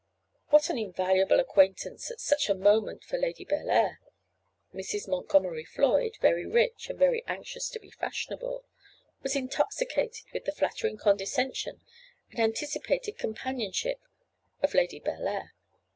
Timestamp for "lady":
3.19-3.45, 14.73-14.99